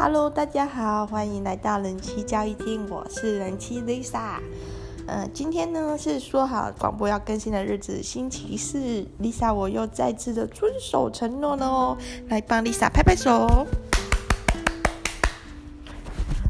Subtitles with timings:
[0.00, 4.38] Hello，大家好，欢迎来到人妻交易厅，我是人妻 Lisa。
[5.08, 8.78] 呃，今天呢是说好广播要更新的日子，星期四
[9.20, 11.98] ，Lisa 我又再次的遵守承诺了哦，
[12.28, 13.66] 来帮 Lisa 拍拍手。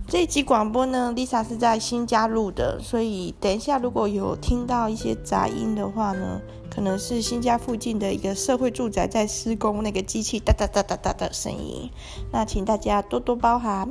[0.07, 6.39] 这一集广播呢，Lisa 是在新加入的，所以等一下如果有听到一些杂音的话呢，
[6.71, 11.91] 可能是新家附近的一个社会住宅在施工，那个机器哒哒哒哒哒的声音，
[12.33, 13.89] 那请大家多多包涵。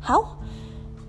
[0.00, 0.36] 好。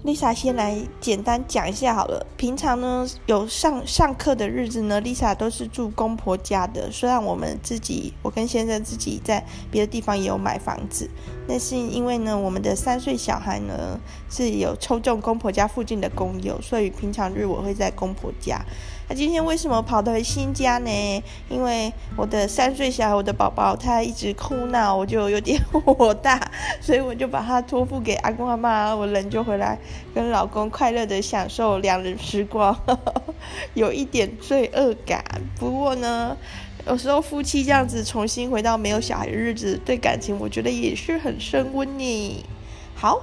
[0.02, 2.26] Lisa 先来简单讲一下好了。
[2.38, 6.90] 平常呢，有上上课的日子呢，Lisa 都是住公婆家的。
[6.90, 11.10] 虽然我们自己，我跟先生自己在别的地方也有买房子，
[11.50, 14.00] 那是因为呢，我们的三岁小孩呢
[14.30, 18.64] 是有抽中公婆家附近的公友，所以平常日我会在公婆家。
[19.10, 21.24] 那今天为什么跑到新家呢？
[21.50, 26.40] 因为我的三岁小孩，我的宝宝，他一直哭闹，我就有点 火大，
[26.80, 29.80] 所以我就把他托付给阿公阿妈，我人就回来
[30.14, 32.80] 跟老公快乐的享受两人时光，
[33.74, 35.26] 有一点罪恶感。
[35.58, 36.38] 不过呢，
[36.86, 42.46] 有时候夫妻这样子重新回到没有小孩的日子，对感情我觉得也是很升温呢。
[42.94, 43.20] 好。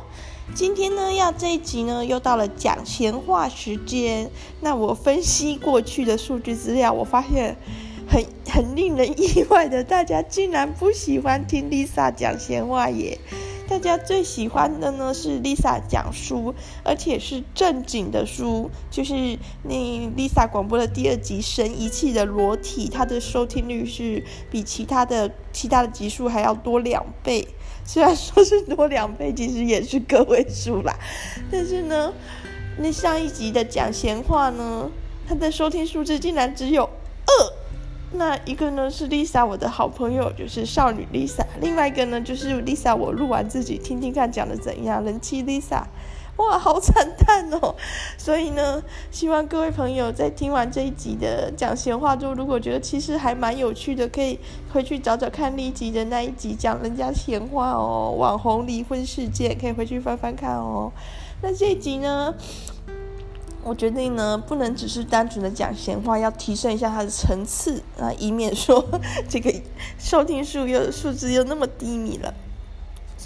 [0.54, 4.30] 今天呢，要这一集呢，又到了讲闲话时间。
[4.60, 7.56] 那我分析过去的数据资料，我发现
[8.08, 13.18] 很很令人意外的，大家竟然不喜欢听 Lisa 讲闲话耶。
[13.68, 19.74] 大家最喜欢的呢是 Lisa 讲书，而且是正经的书，就是那
[20.16, 27.48] Lisa 广播的第二集《神遗弃的裸体》，它的收听率是比其他的其他的集数还要多两倍。
[27.86, 30.94] 虽然说是多两倍，其实也是个位数啦。
[31.50, 32.12] 但是呢，
[32.78, 34.90] 那上一集的讲闲话呢，
[35.26, 37.52] 它的收听数字竟然只有二。
[38.12, 45.82] 那一个呢是 Lisa 我的好朋友，就是少女 Lisa；另外一个呢就是 Lisa 我录完自己听听看讲的怎样，人妻 Lisa。
[46.36, 47.74] 哇，好惨淡哦！
[48.18, 54.38] 所以呢，希望各位朋友在听完这一集的讲闲话之后，如果觉得其实还蛮有趣的，可以
[54.72, 60.92] 回去找找看立集的那一集讲人家闲话哦，网红离婚事件，可以回去翻翻看哦。
[61.40, 62.34] 那这一集呢？
[63.64, 68.84] 我决定呢，不能只是单纯的讲闲话，要提升一下它的层次啊，以免说
[69.28, 69.52] 这个
[69.98, 72.32] 收听数又数字又那么低迷了。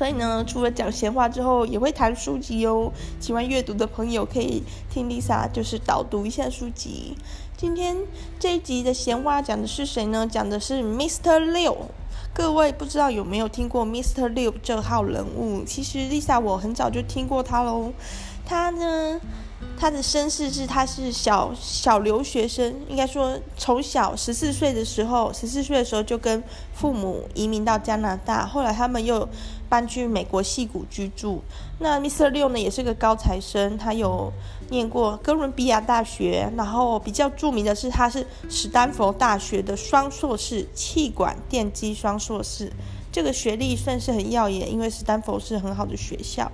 [0.01, 2.91] 所以呢，除了讲闲话之后，也会谈书籍哦。
[3.21, 7.15] 喜欢阅读的朋友可以听 Lisa 就是导读一下书籍。
[7.55, 7.95] 今天
[8.39, 10.27] 这一集的闲话讲的是谁呢？
[10.27, 11.39] 讲的是 Mr.
[11.53, 11.77] 六。
[12.33, 14.29] 各位不知道有没有听过 Mr.
[14.29, 15.65] 六这号人物？
[15.67, 17.93] 其实 Lisa 我很早就听过他喽。
[18.47, 19.21] 他呢？
[19.81, 26.43] 他的身世是，他是小小留学生，应该说从小十四岁的时候，十四岁的时候就跟
[26.75, 29.27] 父母移民到加拿大，后来他们又
[29.71, 31.43] 搬去美国矽谷居住。
[31.79, 32.29] 那 Mr.
[32.29, 34.31] 六呢，也是个高材生，他有
[34.69, 42.71] 念过哥伦比亚大学，然后比较著名的是他是史丹佛大学的双硕士，气管电机双硕士，
[43.11, 46.53] 这个学历算是很耀眼，因为史丹佛是很好的学校。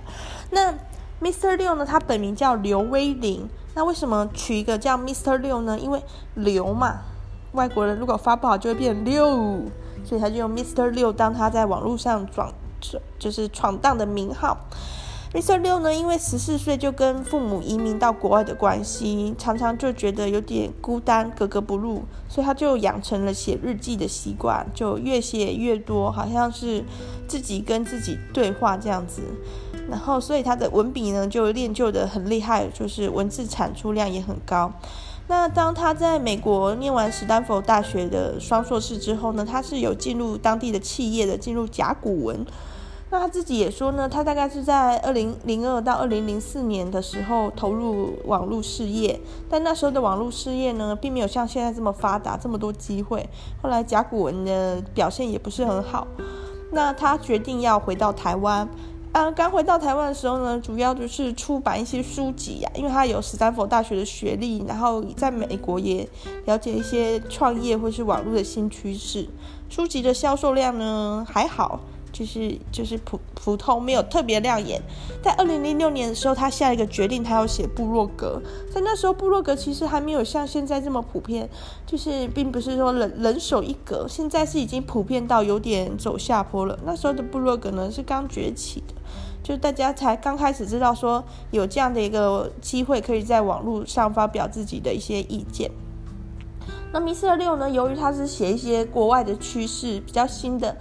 [0.49, 0.73] 那
[1.21, 1.55] Mr.
[1.55, 3.47] 六呢，他本名叫刘威林。
[3.73, 5.37] 那为什么取一个叫 Mr.
[5.37, 5.77] 六呢？
[5.79, 6.01] 因为
[6.35, 7.01] 刘嘛，
[7.53, 9.27] 外国人如果发不好就会变六，
[10.03, 10.87] 所以他就用 Mr.
[10.87, 12.51] 六当他在网络上闯，
[13.19, 14.57] 就是闯荡的名号。
[15.33, 15.57] Mr.
[15.57, 26.83] 六呢，因为十四岁就跟父母移民到国外的关系，常常就觉得有点孤单、格格不入，所以他就养成了写日记的习惯，就越写越多，好像是
[27.27, 29.21] 自己跟自己对话这样子。
[29.89, 34.71] 然后，所以他的文笔呢就练就得很厉害，就是文字产出量也很高。
[35.29, 42.45] 那当他在美国念完史丹佛大学的双硕士之后呢，他是有进入当地的企业的，进入甲骨文。
[43.09, 49.17] 那他自己也说呢，他大概是在二零零二到二零零四年的时候投入网络事业，
[49.49, 53.29] 但那时候的网络事业呢，并没有像现在这么发达，这么多机会。
[53.61, 56.05] 后来甲骨文的表现也不是很好，
[56.73, 58.67] 那他决定要回到台湾。
[59.13, 66.07] 啊，刚回到台湾的时候呢，主要就是出版一些书籍呀、啊，因为他有斯坦福大学的学历，然后在美国也
[66.45, 69.27] 了解一些创业或是网络的新趋势。
[69.69, 71.79] 书籍的销售量呢还好，
[72.17, 74.81] 就是就是普普通，没有特别亮眼。
[75.21, 78.41] 在二零零六年的时候，他下了一个决定，他要写部落格。
[78.73, 81.47] 在那时候，部落格其实还没有像现在这么普遍，
[81.85, 86.79] 就是并不是说人人手一格，现在是已经普遍到有点走下坡了。
[86.83, 88.95] 那时候的部落格呢是刚崛起的。
[89.43, 95.69] 就大家才刚开始知道说有这样的一个机会，可以在网络上发表自己的一些意见。
[96.91, 97.35] 那 Mr.
[97.35, 100.75] 六呢，由于他是写一些国外的趋势比较新的，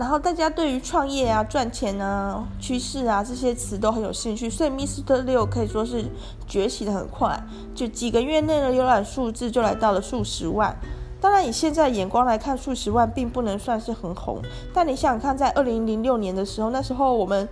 [0.00, 6.06] 然后大家对于创业啊、赚钱啊、趋势啊这些词都很有兴趣，所以 Mister 六可以说是
[6.48, 7.38] 崛起的很快，
[7.74, 10.74] 就几个月内的浏览数字就来到了数十万。
[11.20, 14.40] 当然，以现在眼光来看，数十万并不能算是很红。
[14.72, 17.46] 但你想想看，在二零零六年的时候，那时候我们，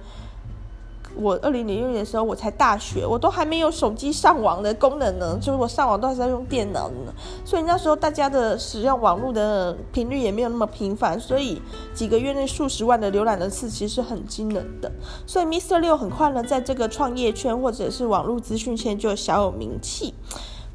[1.17, 7.13] 我二零零六年的时候我才大学，我都还没有手机上网的功能呢，就是我上网都还是在用电脑呢。
[7.45, 11.61] 所以那时候大家的使用网络的频率也没有那么频繁，所以
[11.93, 14.91] 几个月内数十万的浏览的次其实是很惊人的。
[15.27, 15.79] 所以 Mr.
[15.79, 20.15] 六很快呢，在这个创业圈或者是网络资讯圈就小有名气。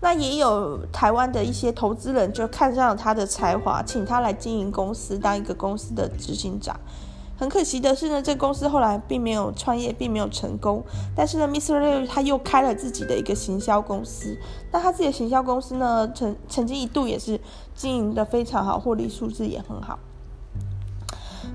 [0.02, 6.78] 那也有台湾的一些投资人就看上了他的才华，请他来经营公司，当一个公司的执行长。
[7.36, 10.84] 很可惜的是呢，这公司后来并没有创业，并没有成功。
[11.16, 11.80] 但是呢，Mr.
[11.80, 14.38] 六他又开了自己的一个行销公司。
[14.72, 17.40] 那他自己的行销公司呢，曾曾经一度也是
[17.76, 20.00] 经营得非常好，获利数字也很好。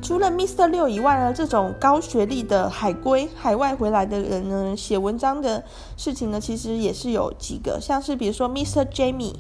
[0.03, 0.67] 除了 Mr.
[0.67, 5.65] 六以外呢，这种高学历的海归、海外回来的人呢，写文章的
[5.97, 8.85] 事情呢，其实也是有几个，像是比如说 Mr.
[8.85, 9.35] Jamie，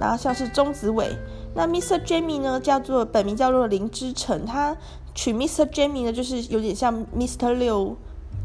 [0.00, 1.16] 然后像是钟子伟。
[1.54, 2.00] 那 Mr.
[2.04, 4.76] Jamie 呢，叫做本名叫做林之成，他
[5.14, 5.66] 取 Mr.
[5.66, 7.52] Jamie 呢，就是有点像 Mr.
[7.52, 7.96] 六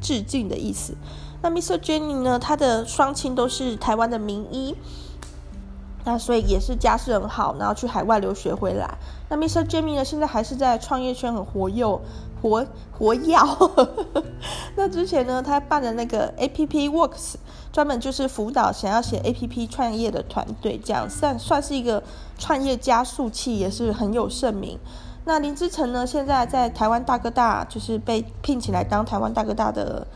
[0.02, 0.96] 致敬的意思。
[1.42, 1.78] 那 Mr.
[1.78, 4.76] Jamie 呢，他的双亲都是台湾的名医。
[6.08, 8.96] 那所以也是家世很好，然后去海外留学回来。
[9.28, 9.68] 那 Mr.
[9.68, 12.00] Jamie 呢，现在还是在创业圈很活跃，
[12.44, 13.36] 活活跃。
[14.78, 17.38] 那之前呢，他办的那个 APP Works，
[17.72, 22.04] 专门就是辅导想要写 APP 创业的团队，这样算算是一个
[22.38, 24.78] 创业加速器，也是很有盛名。
[25.26, 30.08] 那林之成呢，现在在台湾大哥大，就是被聘起来当台湾大哥大的。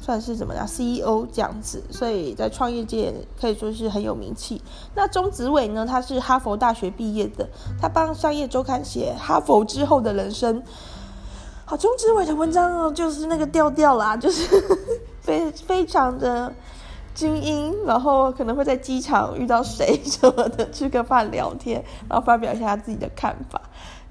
[0.00, 4.60] 算是怎么样，CEO 这样子，所以在创业界可以说是很有名气。
[4.94, 7.48] 那钟子伟呢，他是哈佛大学毕业的，
[7.80, 10.62] 他帮商业周刊写哈佛之后的人生。
[11.64, 14.46] 好，钟子伟的文章哦，就是那个调调啦，就是
[15.22, 16.52] 非非常的
[17.14, 23.58] 精英，然后可能会在机场遇到谁什么的，吃个饭聊天，然后发表一下他自己的看法。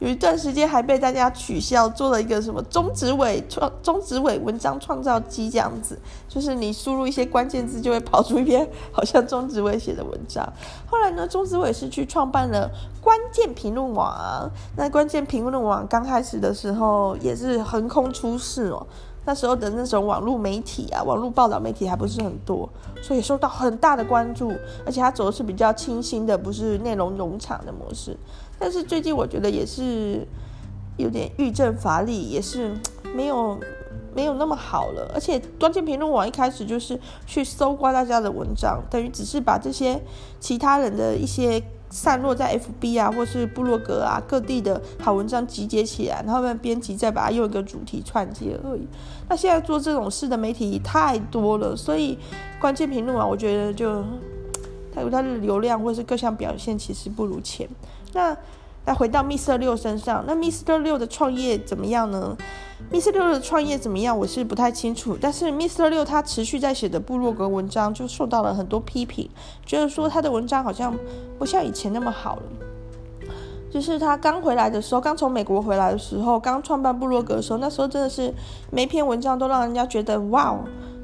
[0.04, 5.98] 有一段时间还被大家取笑，做了一个什么钟子伟创钟子伟文章创造机这样子，
[6.28, 10.46] 就是你输入一些关键字就会跑出一篇好像钟子伟写的文章。
[10.88, 12.70] 后来呢，钟子伟是去创办了
[13.02, 18.86] 关键评论网，那关键评论网刚开始的时候也是横空出世哦。
[19.26, 22.68] 那时候的那种网络媒体啊，网络报道媒体还不是很多，
[23.02, 24.52] 所以受到很大的关注。
[24.86, 28.18] 而且他走的是比较清新的，不是内容农场的模式。
[28.64, 30.26] 但是最近我觉得也是
[30.96, 32.74] 有点欲振乏力，也是
[33.14, 33.60] 没有
[34.16, 35.12] 没有那么好了。
[35.14, 40.02] 而且关键评论网一开始就是去搜刮大家的文章，等于只是把这些
[40.40, 48.88] 其他人的一些散落在 FB 啊或是部落格啊各地的好文章集结起来，然后让编辑再把它用一个主题串接而已。
[49.28, 52.18] 那现在做这种事的媒体太多了，所以
[52.62, 54.02] 关键评论网我觉得就
[54.96, 57.68] 它它的流量或是各项表现其实不如前。
[58.14, 58.36] 那
[58.86, 59.58] 来回到 Mr.
[59.58, 60.78] 六身上，那 Mr.
[60.80, 62.36] 六的创业怎么样呢
[62.92, 63.12] ？Mr.
[63.12, 64.18] 六的创业怎么样？
[64.18, 65.18] 我是不太清楚。
[65.20, 65.88] 但是 Mr.
[65.88, 69.30] 六他持续在写的部落格文章就受到了很多批评，
[69.66, 70.94] 觉得说他的文章好像
[71.40, 72.44] 不像以前那么好了。
[73.72, 78.32] 就是他刚回来的时候，刚从美国回来的时候，刚创办部落格的时候，那时候真的是
[78.70, 80.56] 每篇文章都让人家觉得哇，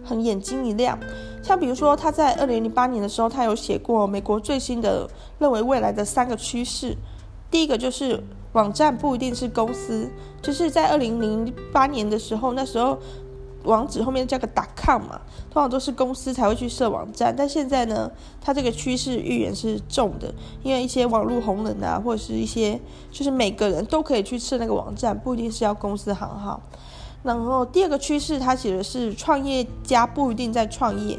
[0.04, 1.00] 很眼睛一亮。
[1.42, 6.96] 像比如说他在二零零八年的时候，他有写过美国最新的认为未来的三个趋势。
[7.50, 10.10] 第一个就是网站不一定是公司，
[10.42, 12.98] 就是在二零零八年的时候，那时候
[13.64, 15.20] 网址后面加个 .com 嘛，
[15.50, 17.34] 通常都是公司才会去设网站。
[17.36, 22.80] 但现在呢，他这个趋势预言是重的，因为一些网络红人啊，或者是一些
[23.12, 26.62] 就是每个人都可以去设那个网站，不一定是要公司行号。
[27.24, 31.18] 然后第二个趋势，他写的是创业家不一定在创业。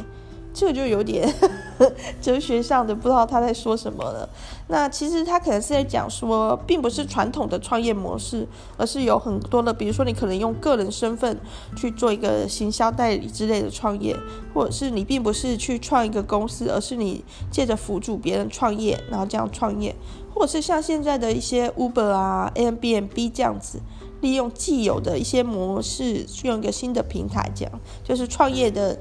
[0.53, 1.33] 这个就有点
[2.21, 4.29] 哲学上的，不知道他在说什么了。
[4.67, 8.45] 那其实他可能是在讲说，并不是传统的创业模式，
[8.77, 11.39] 而是有很多的，比如说你可能用个人身份
[11.77, 14.17] 去做一个行销代理之类的创业，
[14.53, 19.95] 或者是你并不是去创一个公司，而是你借着辅助别人创业，然后这样创业，
[20.35, 23.81] 或者是像现在的一些 Uber 啊、Airbnb 这样子，
[24.21, 28.99] 利用既有的一些模式，去用一个新的平台，这样就是创业的。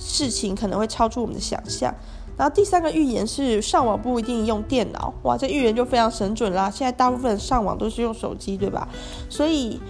[0.00, 1.92] 事情可能会超出我们的想象。
[2.36, 6.70] 然后第三个预言是上网不一定用电脑，哇，这预言就非常神准啦。
[6.70, 8.88] 现在大部分上网都是用手机，对吧？
[9.28, 9.80] 所以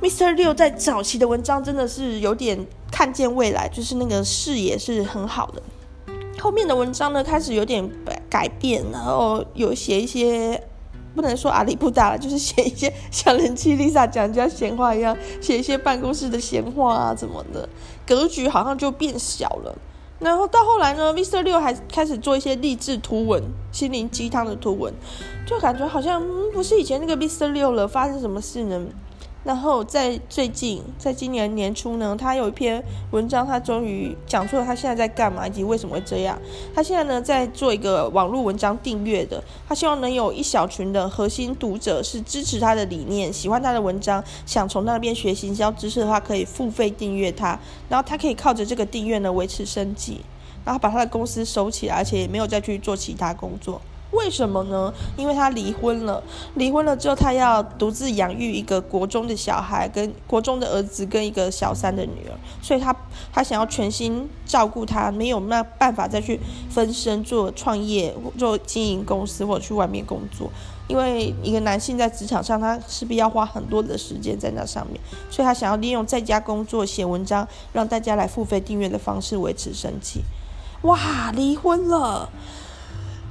[0.00, 0.30] ，Mr.
[0.34, 5.60] 六在早期的文章真的是有点看见未来，就是那个视野是很好的。
[6.38, 7.90] 后面的文章呢，开始有点
[8.30, 10.62] 改变，然后有写一些
[11.14, 17.68] 不能说阿里不达了，就是写一些 像人气 Lisa 讲人家闲话一样，写一些办公室的闲话啊，怎么的，
[18.06, 19.74] 格局好像就变小了。
[20.18, 21.42] 然后到后来呢，Mr.
[21.42, 23.42] 六还开始做一些励志图文、
[23.72, 24.94] 心灵鸡汤的图文，
[25.44, 27.48] 就感觉好像、不是以前那个 Mr.
[27.48, 28.80] 六了，发生什么事呢？
[29.44, 36.38] 然后在最近，在今年年初呢，他有一篇文章，他终于讲出了他现在在干嘛以及为什么会这样。
[36.72, 47.58] 他现在呢在做一个网络文章订阅的，他希望能有一小群的核心读者是支持他的理念，喜欢他的文章，想从那边学习营销知识的话，可以付费订阅他，
[47.88, 50.20] 然后他可以靠着这个订阅呢维持生计，
[50.64, 53.80] 然后把他的公司收起来，而且也没有再去做其他工作。
[54.12, 54.92] 为什么呢？
[55.16, 56.22] 因为他离婚了，
[56.54, 62.94] 离婚了之后，他要独自养育一个国中的小孩，跟国中的儿子，跟一个小三的女儿，所以他
[63.32, 66.38] 他想要全心照顾他，没有那办法再去
[66.70, 70.50] 分身做创业、做经营公司或者去外面工作，
[70.88, 75.00] 因为一个男性在职场上，他势必要花很多的时间在那上面，
[75.30, 80.20] 所以他想要利用在家工作、写文章，让大家来付费订阅的方式维持生计。
[80.82, 82.28] 哇，离婚了！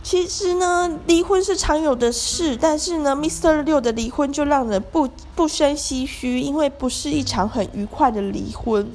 [0.04, 3.62] 其实呢，离婚是常有的事，但是呢，Mr.
[3.62, 8.92] 六的离婚就让人不不生唏嘘，因为不是一场很愉快的离婚。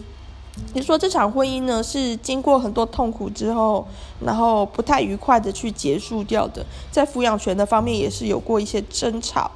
[0.75, 3.87] 你说这场婚姻呢，是经过很多痛苦之后，
[4.21, 9.51] 然后不太愉快的去结束掉的，在抚养权的方面也是有过一些争吵。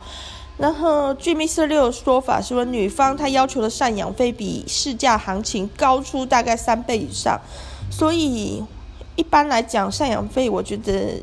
[0.56, 1.66] 然后据 Mr.
[1.66, 7.40] 六的说法，是说女方她要求的赡养费比市价行情高出大概三倍以上，
[7.90, 8.62] 所以。
[9.16, 11.20] 一般来讲，赡养费我觉得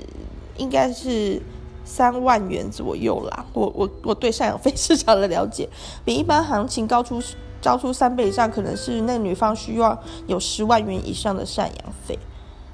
[0.58, 1.42] 应该是
[1.84, 3.46] 三万元左右啦。
[3.54, 5.68] 我我我对赡养费 市场的了解，
[6.06, 7.20] 比一般行情高出
[7.64, 12.20] 高出三倍以上，可能是那女方需要有十万元以上的赡养费。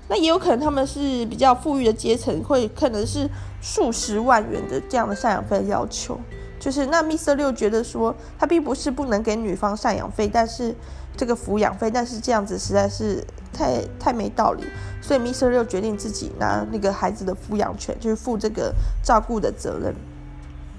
[0.10, 3.30] 那也有可能他们是比较富裕的阶层，会可能是
[3.62, 6.20] 数十万元的这样的赡养费要求。
[6.60, 7.36] 就是那 Mr.
[7.36, 10.76] 六觉得说，他并不是不能给女方赡养费，但是
[11.16, 13.26] 这个抚养费，但是这样子实在是。
[13.54, 14.64] 太太没道理，
[15.02, 15.50] 所以 Mr.
[15.50, 19.94] 六决定自己拿那个孩子的抚养权，就是负这个照顾的责任。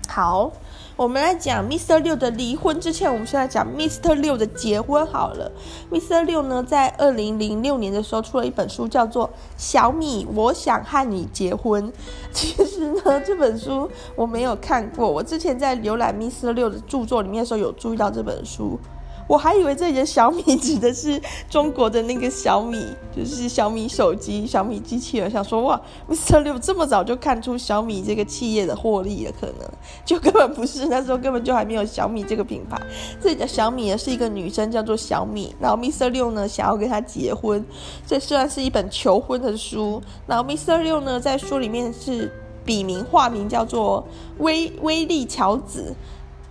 [0.06, 0.52] 好，
[0.96, 1.98] 我们来讲 Mr.
[1.98, 4.12] 六的离婚之前，我们先来讲 Mr.
[4.14, 5.50] 六的结婚好了。
[5.90, 6.22] Mr.
[6.22, 9.26] 六呢，在二零零六年的时候出了一本书，叫做
[9.56, 11.88] 《小米，我想和你结婚》。
[12.32, 16.52] 其实呢，这本书我没有看过，我之前在浏览 Mr.
[16.52, 18.78] 六的著作里面的时候，有注意到这本书。
[19.26, 25.30] 我还以为这里的小米指的是中国的那个小米，就是小米手机、小米机器人。
[25.30, 26.40] 想说哇，Mr.
[26.40, 29.68] 六这么早就看出小米这个企业的获利了，可能
[30.04, 32.80] 就根本不是，那时候根本就还没有小米这个品牌。
[33.20, 35.54] 这里的小米呢是一个女生，叫做小米。
[35.58, 36.08] 然后 Mr.
[36.08, 37.64] 六呢想要跟她结婚，
[38.06, 40.02] 这虽然是一本求婚的书。
[40.26, 40.82] 然后 Mr.
[40.82, 42.30] 六呢在书里面是
[42.64, 44.06] 笔名化名叫做
[44.38, 45.94] 威威利乔子。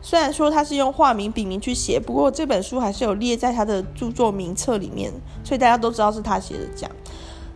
[0.05, 5.10] 虽然说他是用化名、笔名去写，不过这本书还是有列在他的著作名册里面，
[5.45, 6.67] 所以大家都知道是他写的。
[6.75, 6.91] 这样，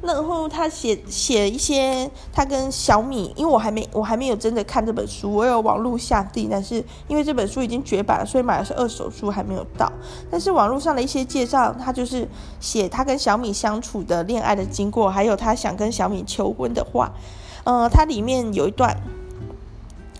[0.01, 9.91] 然后他写写一些他跟小米，因为我还没我还没有真的看这本书，我有网络下订，但是因为这本书已经绝版了，所以买的是二手书，还没有到。
[10.31, 12.25] 但是网络上的一些介绍，他就是
[12.61, 17.11] 写他跟小米相处的恋爱的经过，还有他想跟小米求婚的话。
[17.65, 18.95] 呃，它里面有一段。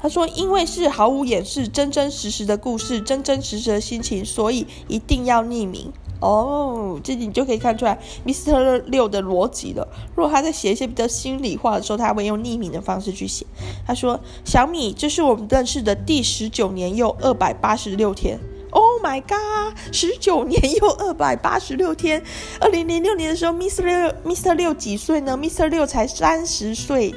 [0.01, 8.81] 他说：“因为是毫无掩饰、真真实实的故事，真真实实的心情，所以一定要匿名。”哦，这你就可以看出来 Mr.
[8.87, 9.87] 六的逻辑了。
[10.15, 13.45] 如果他在写一些比较心里话的时候，他会用匿名的方式去写。
[13.85, 18.39] 他说：“小米，这是我们认识的第十九年又二百八十六天。
[18.71, 22.23] Oh my god，十九年又二百八十六天。
[22.59, 23.83] 二零零六年的时候，Mr.
[23.83, 24.53] 六 Mr.
[24.55, 25.67] 六几岁呢？Mr.
[25.67, 27.13] 六才三十岁。”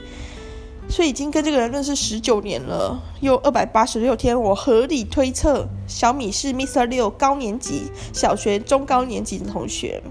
[0.91, 6.85] 所以已经跟这个人认识十九年了，又二百八十六天，我合理推测，小米是 Mr.
[6.87, 10.03] 六高年级、小学中高年级的同学。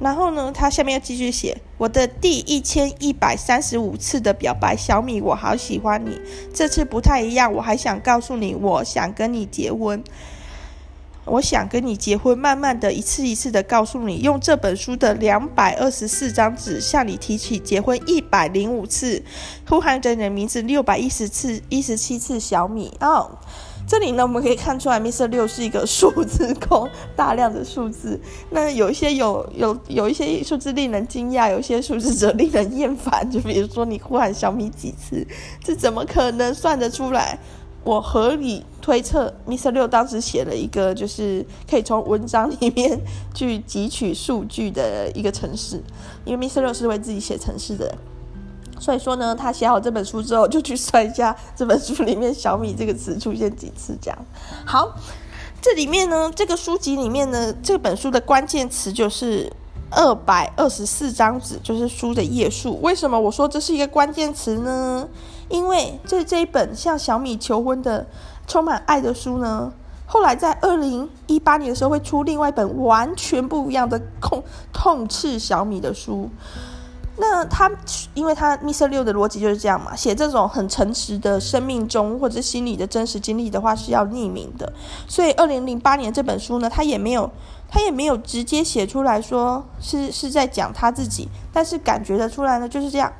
[0.00, 6.18] 然后呢，他下面要继续写，我的第一千一百三十五次的表白，小米，我好喜欢你。
[6.52, 10.02] 这次不太一样，我还想告诉你，我想跟你结婚。
[11.26, 19.22] 我想跟你结婚，慢慢的一次一次的告诉你，用这本书的两百二十四张纸向你提起结婚一百零五次，
[19.68, 23.30] 呼喊着你的名字六百一十次、一十七次，小米哦。
[23.86, 25.26] 这里呢，我们可以看出来，Mr.
[25.26, 28.18] 六是一个数字控，大量的数字。
[28.48, 33.30] 那有一些有有有一些数字令人惊讶，有一些数字则令人厌烦。
[33.30, 35.26] 就比如说，你呼喊小米几次，
[35.62, 37.38] 这怎么可能算得出来？
[37.84, 39.70] 我合理推测，Mr.
[39.70, 42.98] 六当时写了一个，就是可以从文章里面
[43.34, 45.82] 去汲取数据的一个城市，
[46.24, 46.62] 因为 Mr.
[46.62, 47.98] 六是为自己写城市的人，
[48.80, 54.18] 所以说呢，他写好这本书之后，就去算一下这本书里面“小米”这个词出现几次，这样。
[54.64, 54.96] 好，
[55.60, 59.52] 这里面呢，这个书籍里面呢，这本书的关键词就是
[59.90, 62.80] 二百二十四张纸，就是书的页数。
[62.80, 65.06] 为什么我说这是一个关键词呢？
[65.54, 68.04] 因为这这一本向小米求婚的
[68.44, 69.72] 充满爱的书呢，
[70.04, 74.42] 后来在二零一八年的时候会出另外一本完全不一样的痛
[74.72, 76.28] 痛斥小米的书。
[77.16, 77.70] 那他，
[78.14, 78.88] 因为他 Mr.
[78.88, 84.72] 六的逻辑就是这样嘛，写这种很诚实的生命中或者心理的真实经历的话是要匿名的，
[85.06, 87.30] 所以二零零八年这本书呢，他也没有，
[87.68, 93.12] 他也没有直接写出来说是是在讲他自己，但是感觉得出来呢就是这样。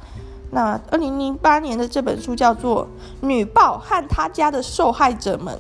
[0.55, 2.87] 那二零零八年的这本书叫做
[3.27, 5.53] 《女暴和她家的受害者们》，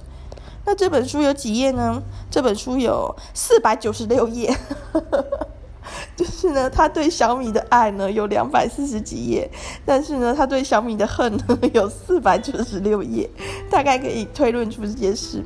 [0.65, 2.01] 那这本书有几页呢？
[2.31, 4.57] 这本书有四百九十六页。
[6.17, 9.51] 就是呢，他对小米的爱呢有两百四十几页，
[9.85, 13.29] 但是呢，他对小米的恨呢有四百九十六页，
[13.69, 15.45] 大概可以推论出这件事。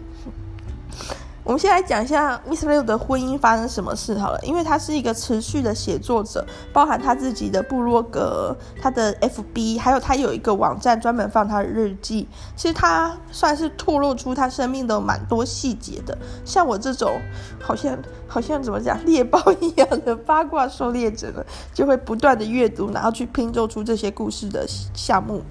[1.49, 12.29] 我们先来讲一下 Miss Liu 的婚姻发生什么事好了，因为她是一个持续的写作者，包含他自己的部落格、他的 FB，还有他有一个网站专门放他的日记。
[12.55, 16.19] 其实他算是透露出他生命的蛮多细节的。
[16.45, 17.19] 像我这种
[17.59, 25.43] 好像好像怎么讲猎豹一样的八卦狩猎者呢，就会不断的阅读，然后去拼凑出这些故事的项目。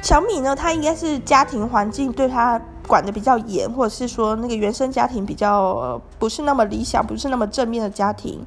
[0.00, 2.58] 小米呢，他应该是家庭环境对他。
[2.86, 8.44] 管得比较严，或者是说那个原生家庭比较不是那么理想，不是那么正面的家庭。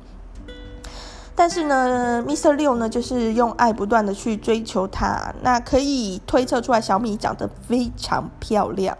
[1.38, 2.54] 但是呢，Mr.
[2.54, 8.98] 六呢，就是用爱不断的去追求她，那可以推测出来，小米长得非常漂亮，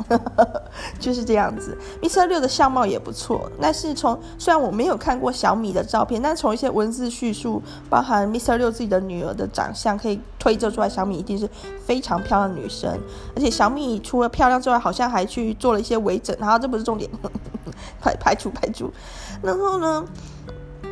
[1.00, 1.78] 就是这样子。
[2.02, 2.26] Mr.
[2.26, 8.58] 六的相貌也不错，但是从虽然我没有看过小米的照片，但从一些文字叙述，包含 Mr.
[8.58, 11.50] 六自己的女儿的长相，可以推测出来，小米一定是
[11.86, 12.92] 非常漂亮的女生。
[13.34, 17.10] 而且小米除了漂亮之外，好像还去做了一些微整，然后这不是重点，
[18.04, 18.92] 排排除排除。
[19.42, 20.06] 然后呢？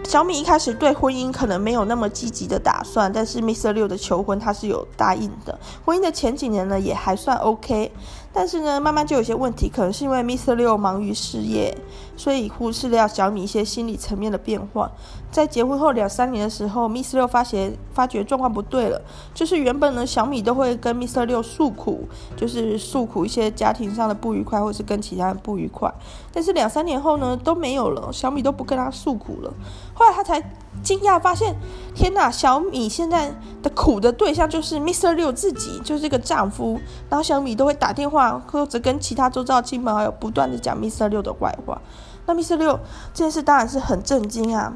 [0.05, 5.57] 小米一开始对婚姻可能没有那么积极的打算，但是 Mr.Liu 的求婚他是有答应的。
[5.83, 7.91] 婚姻的前几年呢也还算 OK，
[8.33, 10.55] 但是呢慢慢就有些问题，可能是因为 Mr.
[10.55, 11.77] 六忙于事业，
[12.17, 14.91] 所以忽视了小米一些心理层面的变化。
[15.31, 17.15] 在结婚后两三年的时候，Mr.
[17.17, 19.01] 六发现发觉状况不对了，
[19.33, 21.25] 就是原本呢小米都会跟 Mr.
[21.25, 25.91] 六诉苦，就是诉苦一些家庭上的不愉快，或是跟其他人不愉快，
[26.31, 29.53] 但是两三年后呢都没有了，小米都不跟他诉苦了。
[29.93, 30.39] 后来他才
[30.81, 31.55] 惊讶发现，
[31.93, 32.31] 天哪！
[32.31, 35.11] 小米现在的苦的对象就是 Mr.
[35.13, 36.79] 六自己，就是这个丈夫。
[37.09, 41.07] 然后小米都会打电话或者跟其他周遭亲朋好友不断的讲 Mr.
[41.07, 41.81] 六的坏话。
[42.25, 42.55] 那 Mr.
[42.55, 42.79] 六
[43.13, 44.73] 这件事当然是很震惊啊！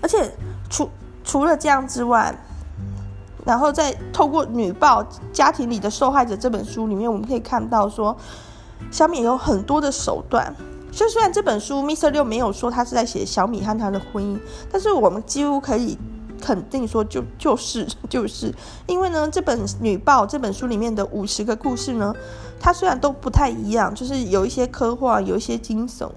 [0.00, 0.32] 而且
[0.70, 0.88] 除
[1.24, 2.34] 除了这样之外，
[3.44, 8.16] 然后在透过《女暴家庭里的受害者》这本书里面，我们可以看到说，
[8.90, 10.54] 小米有很多的手段。
[10.98, 14.36] 就虽然这本书 Mr.Liu 没有说他是在写小米和他的婚姻，
[14.68, 15.96] 但是我们几乎可以
[16.40, 18.52] 肯定说就就是 就是，
[18.88, 22.12] 因为呢这本女报这本书里面的五十个故事呢，
[22.58, 26.10] 它虽然都不太一样，就是有一些科幻，有一些惊悚，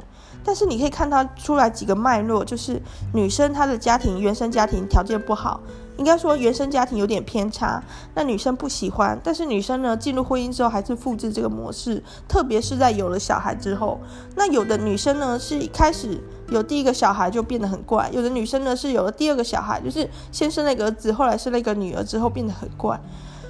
[0.44, 2.82] 但是你可以看它出来几个脉络，就是
[3.13, 5.62] 女生她的家庭原生家庭条件不好。
[5.98, 7.84] 应该说原生家庭有点偏差，
[8.16, 14.00] 那女生不喜欢，但是女生呢进入婚姻之后还是复制这个模式，特别是在有了小孩之后，
[14.36, 23.00] 那有的女生呢是一开始有第一个小孩就变得很怪，有的女生呢是有了第二个小孩，就是先生那个儿子，后来生了一个女儿之后变得很怪，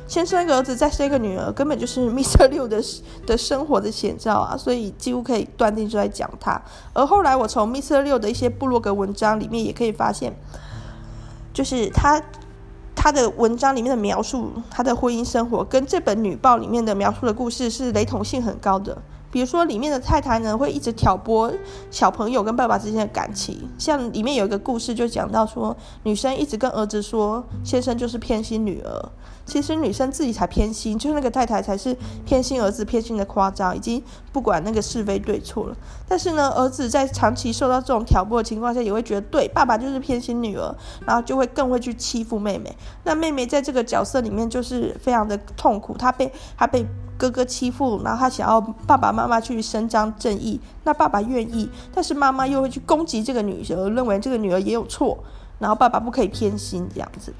[0.07, 2.47] 先生那个儿子再生一个女儿，根本就是 Mr.
[2.47, 2.83] 六的
[3.25, 6.61] 的生活的写照啊，所以几乎可以断定就在讲他。
[6.91, 8.01] 而后来我从 Mr.
[8.01, 10.35] 六的一些部落格文章里面也可以发现，
[11.53, 12.21] 就是他。
[12.93, 18.95] 他的文章里面的描述，他的婚姻生活跟这本女报里面的描述的故事是雷同性很高的。
[19.31, 21.51] 比如说，里面的太太呢会一直挑拨
[21.89, 23.57] 小朋友跟爸爸之间的感情。
[23.77, 29.09] 像里面有一个故事就讲到说，女生一直跟儿子说，先生就是偏心女儿。
[29.43, 35.75] 其实女生自己才偏心，就是那个太太才是偏心儿子，偏心的夸张，已经不管那个是非对错了。
[36.07, 40.73] 但是呢，儿子在长期受到这种挑拨的情况下，也会觉得对爸爸就是偏心女儿，
[41.05, 42.73] 然后就会更会去欺负妹妹。
[43.03, 46.85] 那妹妹在这个角色里面就是非常的痛苦，她被她被。
[47.21, 55.15] 哥哥欺负，然后他想要爸爸妈妈去伸张正义，那爸爸愿意，但是妈妈又会去攻击这个女儿，认为这个女儿也有错，
[55.59, 57.31] 然后爸爸不可以偏心，这样子，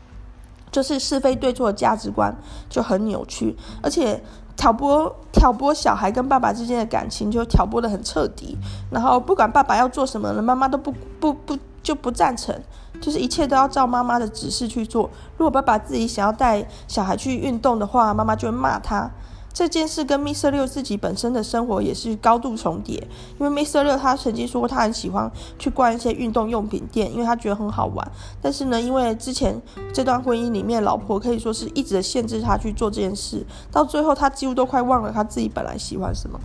[0.70, 2.32] 就是是非对错的价值观
[2.70, 4.22] 就很扭曲，而且
[4.56, 8.56] 挑拨挑拨小孩跟爸爸之间的感情就挑拨得很彻底，
[8.92, 12.56] 然后不管爸爸要做什么呢，妈妈都不不不就不赞成，
[13.02, 15.10] 就是一切都要照妈妈的指示去做。
[15.38, 19.10] 如果爸爸自己想要带小孩去运动的话，妈妈就会骂他。
[19.54, 20.50] 这件事跟 Mr.
[20.50, 22.96] 六自己本身的生活也是高度重叠，
[23.40, 23.84] 因为 Mr.
[23.84, 28.12] 六他曾经说过他很喜欢去逛一些运动用品店，因为他觉得很好玩。
[28.42, 29.62] 但是呢，因为之前
[29.94, 36.40] 这段婚姻里面，老婆可以说是一直限制他去做这件事，到最后他几乎都快忘了他自己本来喜欢什么。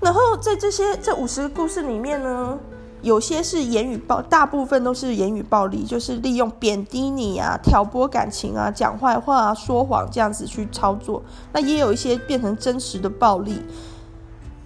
[0.00, 2.58] 然后在这些这五十个故事里面呢，
[3.04, 11.22] 有些是言语暴，大部分都是言语暴力，就是利用贬低你啊、挑拨感情啊、讲坏话啊、说谎这样子去操作。
[11.52, 13.62] 那也有一些变成真实的暴力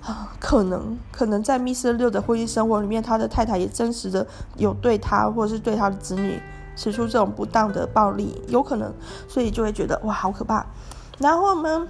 [0.04, 1.92] 啊，可能可能在 Mr.
[1.92, 4.24] 六的婚姻生活里面，他的太太也真实的
[4.56, 6.40] 有对他或者是对他的子女
[6.76, 8.94] 使出这种不当的暴力，有可能，
[9.26, 10.64] 所以就会觉得哇，好可怕。
[11.18, 11.88] 然后呢，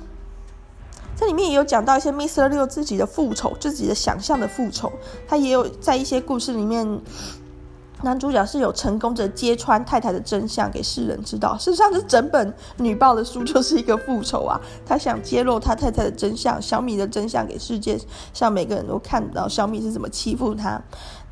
[1.19, 2.49] 这里面也有讲到一些 Mr.
[2.49, 4.93] 六自己的复仇，自己的想象的复仇。
[5.27, 7.01] 他也有在一些故事里面，
[8.03, 11.59] 男主角是有成功的揭穿太太的真相给世人知道。
[11.59, 14.61] 事实上，这整本女报的书就是一个复仇啊！
[14.87, 17.99] 他想揭露他太太的真相，小米的真相给世界
[18.33, 20.81] 上每个人都看到，小米是怎么欺负他。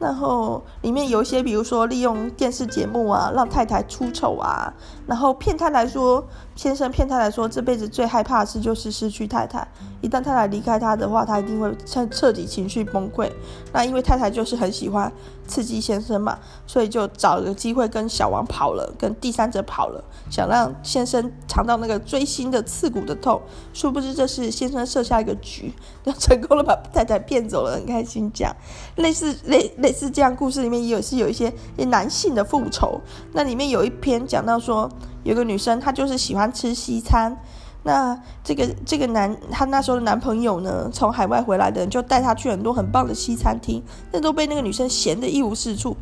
[0.01, 4.75] 然后里面有一些，比如说利用电视节目啊，让太太出丑啊，
[5.07, 9.67] 然后骗他来说，先生骗他来说，这辈子最害怕的事就是失去太太。
[10.03, 13.31] 一旦太太离开他的话，他一定会彻彻底情绪崩溃。
[13.73, 15.11] 那因为太太就是很喜欢
[15.47, 23.41] 刺激先生嘛，所以就找了个机会跟小王跑了，跟第三者跑了，想让先生尝到那个锥心的刺骨的痛。
[23.73, 25.73] 殊不知这是先生设下一个局，
[26.05, 28.55] 就成功了把太太骗走了，很开心讲。
[28.97, 29.73] 类似类。
[29.79, 33.01] 类似这样，故事里面也有是有一些男性的复仇。
[33.33, 34.89] 那里面有一篇讲到说，
[35.25, 37.37] 有个女生她就是喜欢吃西餐。
[37.83, 45.97] 那这个这个男她那时候的男朋友呢，从海外回来的人就带她去很多很棒的西餐厅，那都被那个女生嫌得一无是处。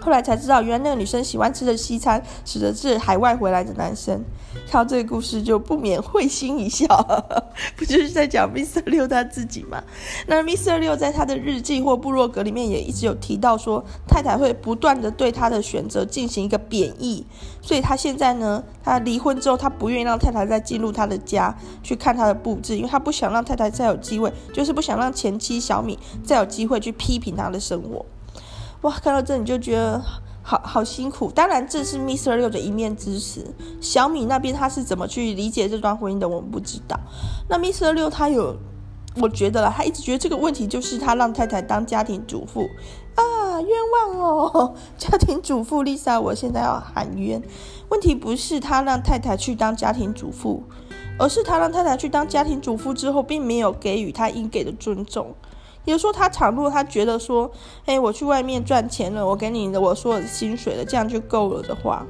[0.00, 4.22] 后来才知道，原来那个女生喜欢吃的西餐，指的是海外回来的男生。
[4.72, 6.86] 看这个故事，就不免会心一笑，
[7.76, 8.82] 不就是在讲 Mr.
[8.86, 9.84] 六他自己吗？
[10.26, 10.78] 那 Mr.
[10.78, 17.26] 六在他的日记或部落格里面也一直有提到说，太太会不断的对他的选择进行一个贬义，
[17.60, 28.06] 所以他现在呢，他离婚之后，他不愿意让太太再进入他的家去看他的布置，因为他不想让太太再有机会，就是不想让前妻小米再有机会去批评他的生活。
[28.80, 30.02] 哇，看到这你就觉得
[30.42, 31.30] 好好辛苦。
[31.30, 32.36] 当然，这是 Mr.
[32.36, 33.54] 六的一面之词。
[33.80, 36.98] 小米那边他是怎么去理解这段婚姻的，我们不知道。
[37.48, 37.92] 那 Mr.
[37.92, 38.56] 六他有，
[39.20, 42.68] 我觉得啦，他一直觉得这个问题就是他让太太当家庭主妇
[43.14, 44.74] 啊，冤枉哦！
[44.98, 47.42] 家庭主妇 Lisa，我现在要喊冤。
[47.90, 50.62] 问题不是他让太太去当家庭主妇，
[51.18, 55.34] 而是他让太太去当家庭主妇之后，并没有给予他应给的尊重。
[55.84, 57.50] 也就说，他倘若他觉得说，
[57.86, 62.06] 哎，我去外面赚钱了，我给你的我所有的薪水了，这样就够了的话，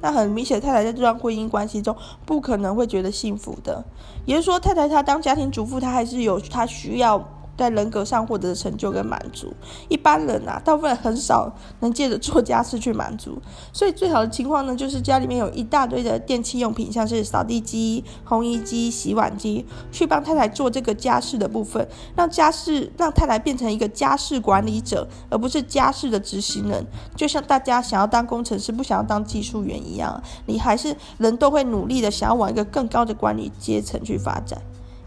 [0.00, 3.84] 那很明显，太太在这段婚姻关系中不可能会觉得幸福的。
[4.24, 7.22] 也就是说，太太她当家庭主妇，她还是有她需要。
[7.56, 9.52] 在人格上获得的成就跟满足，
[9.88, 13.40] 一般人啊，大部分很少能借着做家事去满足。
[13.72, 21.86] 所以最好的情况呢，就是家里面有一大堆的电器用品，像是扫地机、烘衣机、洗碗机，去帮太太做这个家事的部分，
[22.16, 26.84] 让家事让太太变成一个家事管理者，而不是家事的执行人。
[27.14, 34.60] 就像大家想要当工程师，不想要当技术员一样，你还是人都会努力的想要往一个更高的管理阶层去发展。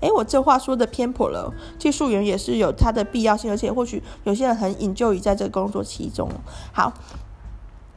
[0.05, 1.51] 哎，我这话说的偏颇了。
[1.79, 6.29] 技术员也是有它的必要性，而且或许有些人很引咎于在这个工作其中。
[6.71, 6.93] 好，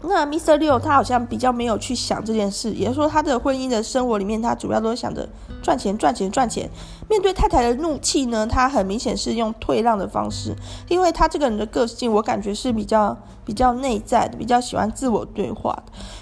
[0.02, 0.56] 那 Mr.
[0.56, 5.28] 六他好像比较没有去想这件事，也就是说他的婚姻的生活里面，他主要都是想着
[5.60, 6.70] 赚钱、赚钱、赚钱。
[7.10, 10.54] 面对太太的怒气呢，他很明显是用退让的方式，
[10.88, 15.76] 因为他这个人的个性，我感觉是比较比较内在的，比较喜欢自我对话。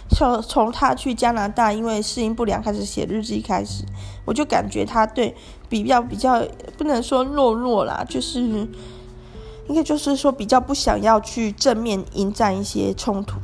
[0.09, 3.85] 从从他去加拿大，因为适应不良开始写日记开始，
[4.25, 5.37] 我就感觉他对
[5.69, 6.43] 比较比较
[6.79, 8.41] 不能说懦弱啦，就是
[9.69, 13.37] 应该就是说比较不想要去正面迎战一些冲突，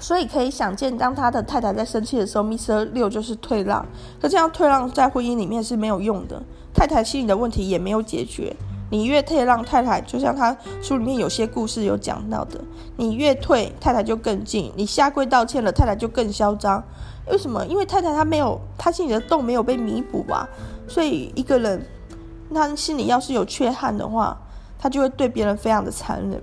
[0.00, 2.84] 所以可以想见，当他的太太在生气的时候，Mr.
[2.86, 3.86] 六就是退让，
[4.20, 6.42] 可这样退让在婚姻里面是没有用的，
[6.74, 8.56] 太太心里的问题也没有解决。
[8.90, 12.60] 你越退让太太，就像他书里面有些故事有讲到的，
[12.96, 16.82] 你越退太太就更近，你下跪道歉了，太太就更嚣张。
[17.30, 17.64] 为什么？
[17.66, 20.48] 因为太太她没有，她心里的洞没有被弥补吧。
[20.88, 21.86] 所以一个人，
[22.52, 24.36] 他心里要是有缺憾的话，
[24.76, 26.42] 他就会对别人非常的残忍。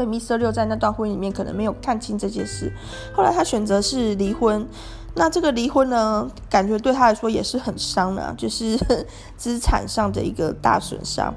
[0.00, 0.38] 所以 Mr.
[0.38, 2.72] 六在那段婚姻里面可能没有看清这件事，
[3.14, 4.66] 后来他选择是离婚。
[5.14, 8.78] 那这个离婚呢，感觉对他来说也是很伤的，就是
[9.36, 11.34] 资产上的一个大损伤。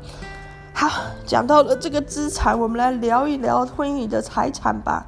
[0.73, 0.89] 好，
[1.25, 5.07] 讲到了这个资产，我们来聊一聊婚姻里的财产吧。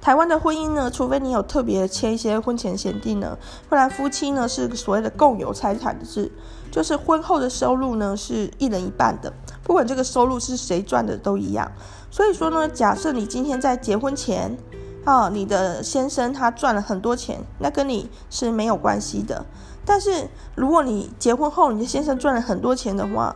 [0.00, 3.36] 台湾的婚姻呢，除非你有特别签一些婚前协定呢，
[3.68, 6.32] 不然夫妻呢是所谓的共有财产制，
[6.70, 9.32] 就是婚后的收入呢是一人一半的，
[9.64, 11.72] 不管这个收入是谁赚的都一样。
[12.10, 14.56] 所以说呢，假设你今天在结婚前
[15.04, 19.44] 啊，你的先生他赚了很多钱，那跟你是没有关系的。
[19.84, 23.34] 但是如果你结婚后，你的先生赚了很多钱的话，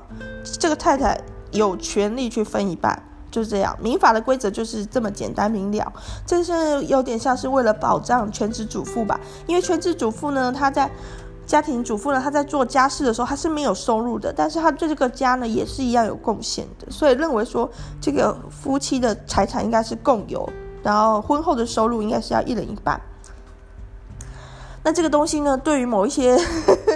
[0.61, 3.03] 这个太太有权利去分一半。
[3.31, 5.93] 就是这样，民法的规则就是这么简单明了。
[6.25, 10.91] 这是有点像是为了保障全职主妇吧，因为全职主妇呢，她在
[11.49, 16.91] 家庭主妇呢，她在做家事的时候，她是没有收入的，但是她对这个家呢，也是一样有贡献的。
[16.91, 20.47] 所以认为说，这个夫妻的财产应该是共有，
[20.83, 23.01] 然后婚后的收入应该是要一人一半。
[24.85, 26.39] 那这个东西呢，对于某一些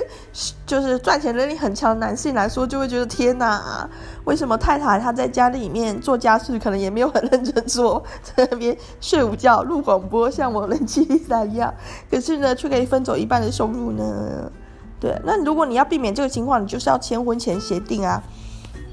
[0.67, 3.89] 就是赚钱能力很强的男性来说，就会觉得天哪，
[4.25, 11.75] 为什么太太她在家里面做家事，可能也没有很认真做， 在那边睡午觉、录广播，像我人妻一样，
[12.11, 14.51] 可是呢，却可以分走一半的收入呢？
[14.99, 18.23] 对，那如果你要避免这个情况，你就是要签婚前协定啊。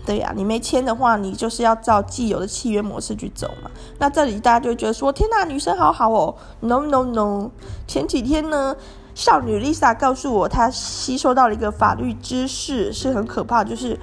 [0.09, 3.69] 对呀、你没签的话，你就是要照既有的契约模式去走嘛。
[3.99, 6.33] 那这里大家就觉得说，天哪，女生好好哦。
[6.61, 7.51] No No No，
[7.85, 8.75] 前几天呢，
[9.13, 13.99] 少女 Lisa 告诉我，她吸收到了一个法律知识，是很可怕，就是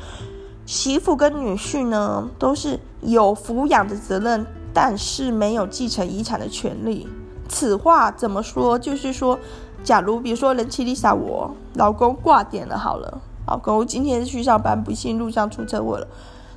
[0.64, 7.08] 媳妇跟女婿呢都是有抚养的责任，但是没有继承遗产的权利。
[7.48, 8.78] 此话怎么说？
[8.78, 9.36] 就是说，
[9.82, 13.20] 假如比如说人妻 Lisa 我老公挂点了，好了。
[13.46, 16.06] 好，狗今天去上班，不幸路上出车祸了。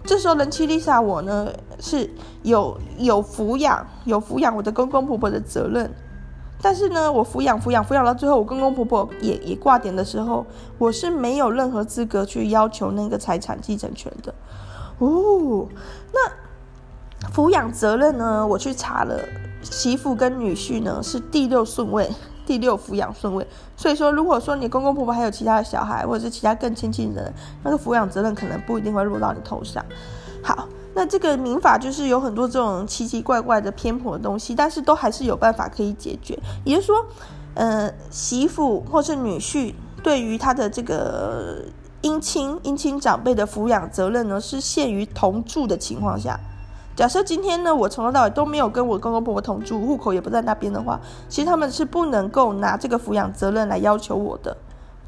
[0.03, 1.49] 这时候人妻 Lisa 我呢
[1.79, 2.09] 是
[2.41, 5.93] 有有抚养有抚养我的公公婆婆的责任，
[6.61, 10.45] 但是呢，我抚养抚养抚养到最后，我公公婆婆也也挂点的时候，
[10.77, 14.33] 我是没有任何资格去要求那个财产继承权的。
[14.97, 15.67] 哦，
[16.11, 18.47] 那抚养责任呢？
[18.47, 19.19] 我去查了，
[19.61, 22.09] 媳妇跟女婿呢是第六顺位。
[22.49, 23.45] 第六抚养顺位，
[23.77, 27.33] 所以说，如果说你公公婆婆还有其他的小孩，或者是其他更亲近的人，
[27.63, 29.85] 那个抚养责任可能不一定会落到你头上。
[30.41, 36.35] 好，那这个民法就是有很多这种奇奇怪怪的偏颇的东西，但是都还是有办法可以解决。
[36.65, 37.05] 也就是说，
[37.53, 41.63] 呃，媳妇或是女婿对于他的这个
[42.01, 46.39] 姻亲姻亲长辈的抚养责任呢，是限于同住的情况下。
[46.99, 54.57] 假设今天呢，我从头到尾都没有跟我公公婆婆同住，户口也不在那边的话，其实他们是不能够拿这个抚养责任来要求我的，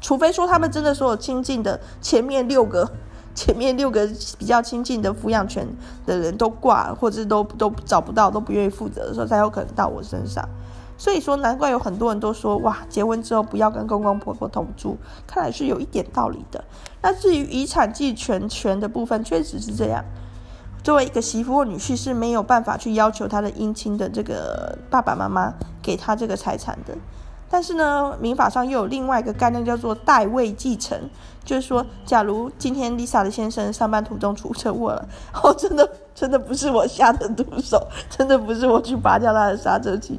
[0.00, 2.90] 除非说他们真的所有亲近的前面六个，
[3.36, 5.68] 前面六个比较亲近的抚养权
[6.06, 10.42] 的人都挂，或者都都找不到，都不愿意负责的时候，才有可能到我身上。
[10.96, 16.64] 所以说，难怪有很多人都说，哇，结婚之后不要跟公公婆婆同住，看来是有一点道理的。
[17.02, 20.02] 那至于遗产继承权的部分，确实是这样。
[20.82, 26.96] 作为一个媳妇或女婿是没有办法去要求他的姻亲的这个爸爸妈妈给他这个财产的。
[27.52, 30.98] 但是呢，民法上又有另外一个概念叫做代位继承，
[31.44, 35.06] 就是说，假如今天 Lisa 的先生上班途中出车祸了，
[35.42, 40.16] 哦，真的真的不是我下的毒手，真的不是我去拔掉他的刹车器，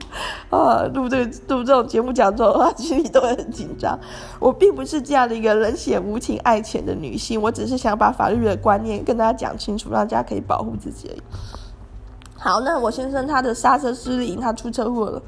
[0.52, 4.00] 啊，录这个录这种节目讲座的话，心里都会很紧张。
[4.40, 11.22] 我并不是这样的一个冷血无情爱钱的女性，我只是想把法律的观念跟大家讲清楚，让大家可以保护自己而已。
[12.38, 15.20] 好，那我先生他的刹车失灵，他出车祸了。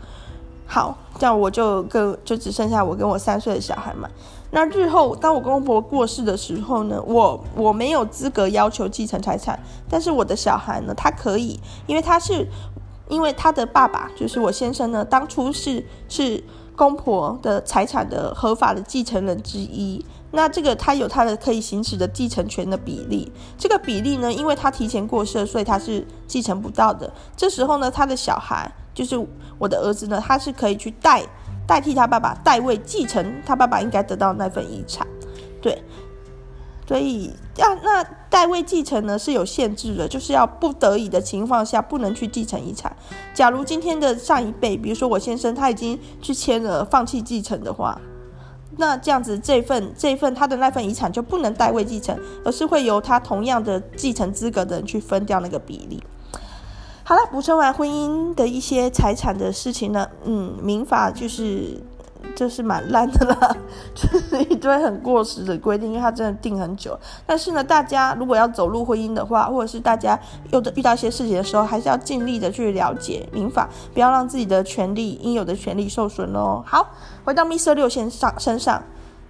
[0.68, 4.10] 好，这样我就跟就只剩下我跟我三岁的小孩嘛。
[4.52, 12.48] 那日后当我公公婆婆过世的时候呢，我我没有资格要求继承财产，但是我的小孩呢，他可以，因为他是
[13.10, 16.44] 因为他的爸爸就是我先生呢，当初是是
[16.76, 20.04] 公婆的财产的合法的继承人之一。
[20.32, 27.14] 那这个他有他的可以行使的继承权的比例，这个比例呢，因为他提前过世，所以他是继承不到的。
[27.38, 28.72] 这时候呢，他的小孩。
[28.96, 29.16] 就是
[29.60, 31.22] 我的儿子呢，他是可以去代
[31.68, 35.06] 代替他爸爸代位继承他爸爸应该得到那份遗产，
[35.62, 35.84] 对，
[36.88, 42.96] 所以要那代位继承呢是有限制的，就是要不得已的情况下不能去继承遗产。
[43.34, 48.00] 假如今天的上一辈，比如说我先生他已经去签了放弃继承的话，
[48.78, 56.02] 那这样子这份这份他的那份遗产就不能代位继承，而是会由他同样的继承资格的人去分掉那个比例。
[57.08, 61.80] 好了，补充完婚姻的一些财产的事情呢，嗯，民法就是
[62.36, 63.56] 就是蛮烂的啦，
[63.94, 67.00] 就是一堆很过时的规定，因为它真的定很久。
[67.24, 70.20] 但是呢，大家如果要走入婚姻的话，或者是大家
[70.52, 76.64] 有的遇到一些事情的时候，还是要尽力的去了解民法，不要让自己的权利应有的权利受损喽。
[76.66, 76.88] 好，
[77.24, 77.76] 回到 Mr.
[77.76, 78.82] 六先生身上，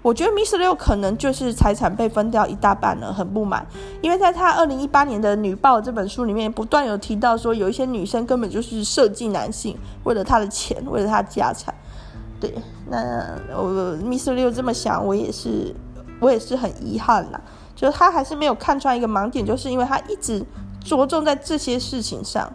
[0.06, 3.66] 我觉得 Mr.Liu 可能就是财产被分掉一大半了，很不满。
[4.04, 11.74] 因为在他二零一八年的《女报》这本书里面，不断有提到说，有一些女生根本就是设计男性，为了他的钱，为了他的家产。
[12.40, 12.54] 对，
[12.88, 15.74] 那我 Mr.Liu 这么想，我也是，
[16.20, 17.42] 我也是很遗憾啦。
[17.76, 20.46] 就是他还是没有看出来一个盲点，就是因为他一直
[20.84, 22.48] 着重在这些事情上，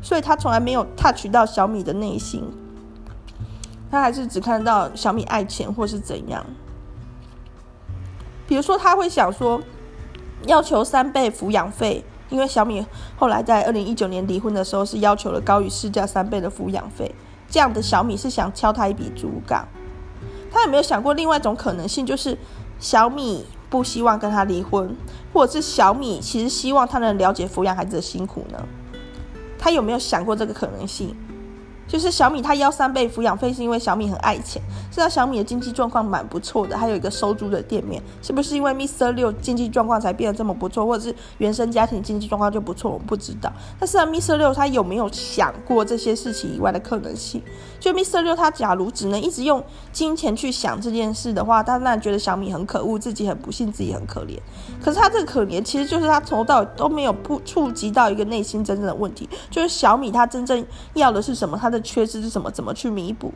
[0.00, 2.42] 所以他从来没有 touch 到小米的内心。
[3.90, 6.42] 他还是只看到小米爱钱或是怎样。
[8.48, 9.60] 比如说，他会想说，
[10.46, 12.84] 要求三倍抚养费，因为小米
[13.16, 17.14] 后来在二零一九年离婚的时候是要求了高于市价三倍的抚养费，
[17.50, 19.68] 这样的小米是想敲他一笔竹杠。
[20.50, 22.38] 他有没有想过另外一种可能性，就是
[22.78, 24.96] 小米不希望跟他离婚，
[25.34, 28.58] 或者是小米其实希望他能了解抚养孩子的辛苦呢？
[29.58, 31.14] 他有没有想过这个可能性？
[31.88, 34.62] 就是小米他要三倍抚养费，是因为小米很爱钱。
[34.90, 42.90] 现在小米的经济状况蛮不错的，还有一个收租的店面，是不是因为 Mr.Liu 经济状况才变得这么不错，或者是原生家庭经济状况就不错？
[42.90, 43.50] 我不知道。
[43.80, 47.42] 但是 Mr.Liu 他有没有想过这些事情以外的可能性？
[47.80, 54.36] 就 Mr.Liu 他假如只能一直用金钱去想这件事的话，他当然觉得小米很可恶，自己很不幸，自己很可怜。
[54.82, 61.56] 可是他这个可怜，其实就是他从头到尾都没有不触及到一个内心真正的问题，就是小米他真正要的是什么？
[61.56, 62.50] 他的缺失是什么？
[62.50, 63.32] 怎么去弥补？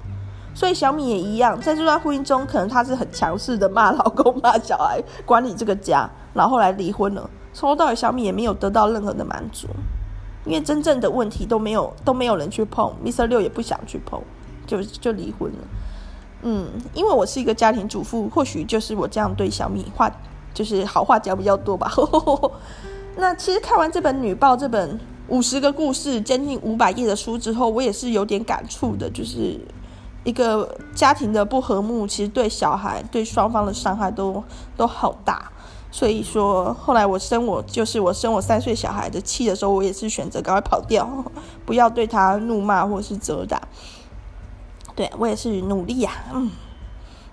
[0.54, 7.30] 所以小米也一样，在这段婚姻中，可能她是很强势的骂老公、骂小孩，管理这个家，然后后来离婚了。
[7.54, 9.66] 从头到尾，小米也没有得到任何的满足，
[10.44, 13.24] 因为真正的问题都没有都没有人去碰，Mr.
[13.24, 14.20] 六也不想去碰，
[14.66, 15.58] 就就离婚了。
[16.42, 20.10] 嗯，因为我是一个家庭主妇，或许就是我这样对小米话，
[20.52, 21.90] 就是好话讲比较多吧。
[23.16, 25.00] 那其实看完这本《女报》这本。
[25.28, 29.58] 五十个故事，将近五百页的书之后，我也是有点感触的，就是
[30.24, 34.42] 一个家庭的不和睦，其实对小孩、对双方的伤害都
[34.76, 35.50] 都好大。
[35.90, 41.06] 所以说，后来我生我就是我生我三岁小孩的气的时候，我也是选择赶快跑掉，
[41.64, 43.60] 不要对他怒骂或是责打。
[44.94, 46.50] 对，我也是努力呀、啊，嗯。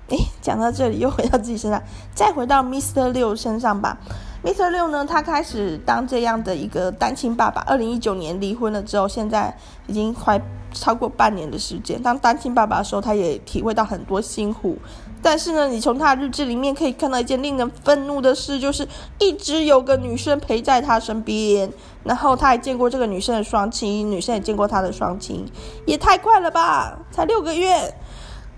[0.09, 1.81] 诶，讲到这里又回到自己身上，
[2.15, 3.11] 再回到 Mr.
[3.11, 3.97] 六身上吧。
[4.41, 7.61] Mr.Liu 呢，他开始当这样的一个单亲爸爸。
[7.67, 9.53] 二零一九年离婚了之后，现在
[9.87, 12.01] 已经快超过半年的时间。
[12.01, 14.77] 当单亲爸爸的时候，他也体会到很多辛苦。
[15.21, 21.69] 但是呢，你从他的日志里面可以看到一件令人愤怒的事，就是一直有个女生陪在他身边。
[22.05, 25.45] 然后他还见过这个女生的双亲，女生也见过他的双亲，
[25.85, 27.93] 也太快了吧，才六个月。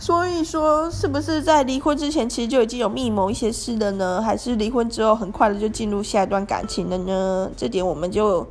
[0.02, 4.20] 所以说，是不是在离婚之前其实就已经有密谋一些事了呢？
[4.20, 7.48] 还是离婚之后很快的就进入下一段感情了呢？
[7.56, 8.44] 这点我们就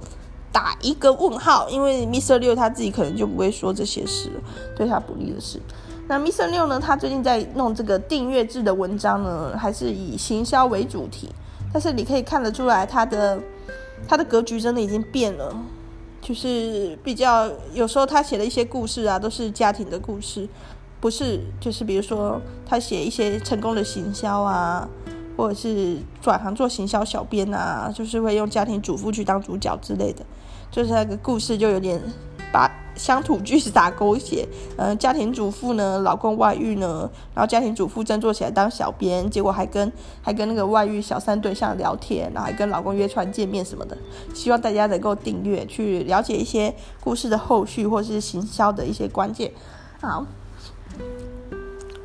[0.52, 4.40] 打一个问号，因为 Mr.Liu 他自己可能就不会说这些事了，
[4.76, 5.60] 对他不利的事。
[6.06, 11.28] 那 Mr.Liu 呢，他最近在弄这个订阅制的文章呢，还是以行销为主题，
[11.72, 13.40] 但是你可以看得出来，他的
[14.06, 15.52] 他的格局真的已经变了，
[16.22, 20.48] 就是比较有时候他写的一些故事啊，都是家庭的故事。
[21.00, 24.86] 不是，就是比如说他写一些成功的行销啊，
[25.34, 30.22] 或者是转行做行销小编啊，就是会用家庭主妇去当主角之类的，
[30.70, 31.98] 就是那个故事就有点
[32.52, 34.46] 把乡土剧撒狗血。
[34.76, 43.96] 嗯、家庭主妇呢，老公外遇呢，然后家庭主妇振作起来当小编，结果还跟还跟那个外遇小三对象聊天，然后还跟老公约出来见面什么的。
[44.34, 49.50] 希望大家能够订阅去了解一些故事的后续，或是行销的一些关键。
[50.02, 50.26] 好。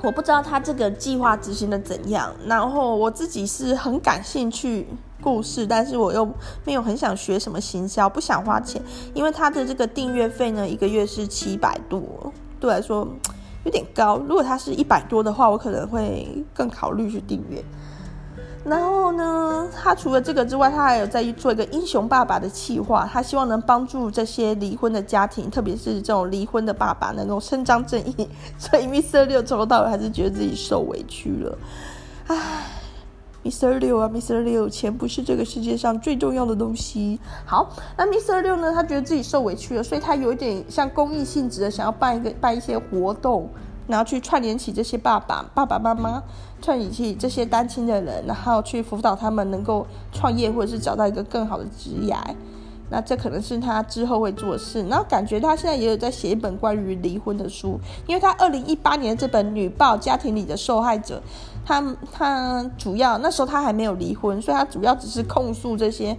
[0.02, 4.88] 我不知道他这个计划执行的怎样，然后我自己是很感兴趣
[5.20, 6.24] 故事，但是我又
[6.63, 8.80] 没有很想学什么行销，不想花钱，
[9.15, 12.02] 因为他的这个订阅费呢，一个月是七百多，
[12.60, 13.08] 对我来说
[13.63, 14.18] 有点高。
[14.28, 17.63] 如果他是一百多的话，我可能会更考虑去订阅。
[18.65, 28.28] 然后呢，他除了这个之外，他还有在做一个英雄爸爸的企划，他希望能帮助这些离婚的家庭，特别是这种离婚的爸爸能够伸张正义。
[28.58, 31.58] 所以，Mr.Liu 从头到尾还是觉得自己受委屈了。
[32.25, 32.36] 唉
[33.43, 37.19] ，Mr.Liu 啊，Mr.Liu，钱不是这个世界上最重要的东西。
[37.45, 43.47] 好，那 Mr.Liu 呢，他觉得自己受委屈了，所以他有一点像公益性质的，想要办一个办一些活动。
[43.88, 46.24] 然后去串联起这些爸爸、爸爸妈妈，
[46.62, 52.16] 串联起这些单亲的人，然后去辅导他们能够创业或者是找到一个更好的职业。
[52.88, 54.84] 那这可能是他之后会做的事。
[54.88, 61.16] 然后感觉他现在也有在写一本关于离婚的书，因为他二零一八年的这本《女暴家庭里的受害者》，
[61.66, 66.16] 他他主要那时候他还没有离婚，所以他主要只是控诉这些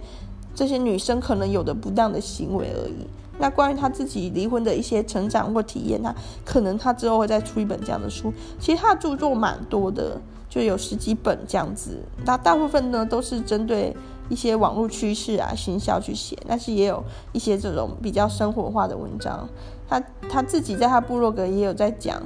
[0.57, 3.05] 这些女生可能有的不当的行为而已。
[3.37, 8.33] 那关于她自己离婚的一些成长或体验，她可能她之后会再出一本这样的书。
[8.59, 11.99] 其实她的著作蛮多的，就有十几本这样子。
[12.25, 13.95] 那大部分呢都是针对
[14.29, 17.03] 一些网络趋势啊、行销去写，但是也有
[17.33, 19.47] 一些这种比较生活化的文章。
[19.87, 22.19] 她她自己在她部落格也有在讲。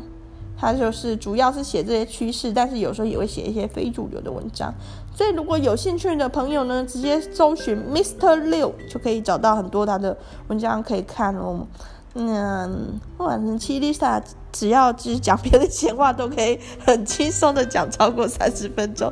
[0.61, 4.71] 他就是主要是写这些趋势，但是有时候也会写一些非主流的文章。
[5.15, 8.39] 所以如果有兴趣的朋友呢，直接搜寻 Mr.
[8.47, 10.15] Liu 就可以找到很多他的
[10.49, 11.65] 文章可以看哦。
[12.13, 19.11] 嗯，反正七 Lisa 只要只讲别的闲话，都可以很轻松的讲超过三十分钟，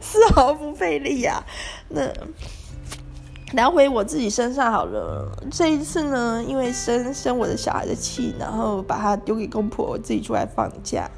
[0.00, 1.44] 丝毫不费力呀、啊。
[1.90, 2.08] 那。
[3.52, 5.30] 聊回我自己身上好了。
[5.50, 11.08] 这一次呢，因为生生我的小孩的气，然后把他丢给公婆，我自己出来放假。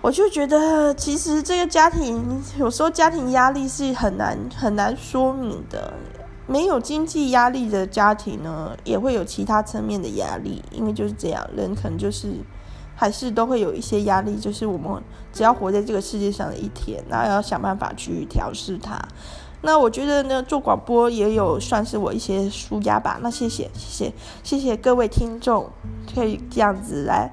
[0.00, 5.94] 我就觉得，其实这个家庭有时候家庭压力是很难很难说明的。
[6.46, 12.34] 没有经济压力的家庭呢，也会有其他层面的压力，因为就是这样，人可能就是
[12.94, 19.00] 还是都会有一些压力，就是我们只要活在这个世界上的一天，然后要想办法去调试它。
[19.64, 23.18] 那我觉得呢，做广播也有算是我一些舒压吧。
[23.22, 24.12] 那谢谢，谢谢，
[24.42, 25.68] 谢谢各位听众，
[26.14, 27.32] 可以这样子来，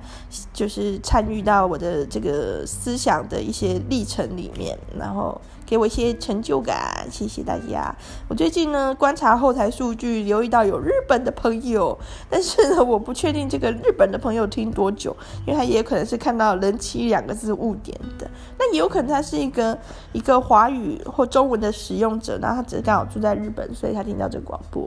[0.51, 5.39] 就是参与到我的这个思想的一些历程里面，然后。
[5.72, 7.95] 给我一些成就感，谢谢大家。
[8.28, 11.97] 我最近呢观察后台数据，留意到有日本的朋友，
[12.30, 15.15] 但是呢 我不确定这个日本的朋友听多久，
[15.47, 19.78] 因为他也可能是看到“人妻”两个字误点的，那也有可能他是一个
[20.11, 24.84] 一个华语或中文的使用者，然后他只是刚好住在日本，所以他听到这个广播。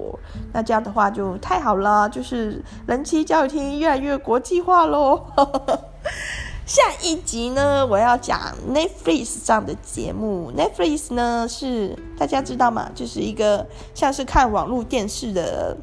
[0.53, 5.25] 那这样的话就太好了，就是“人妻教育厅”越来越国际化喽。
[6.67, 8.41] 下一集呢，我要讲
[8.73, 10.51] Netflix 上的节目。
[10.57, 12.91] Netflix 呢是大家知道吗？
[12.95, 15.77] 就是一个像是看网络电视的，